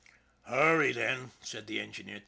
"Hurry, 0.49 0.93
then/' 0.95 1.29
said 1.43 1.67
the 1.67 1.79
engineer. 1.79 2.19